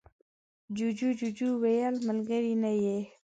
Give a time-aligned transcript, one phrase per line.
[0.75, 1.09] جوجو
[1.61, 2.99] وویل ملگری نه یې.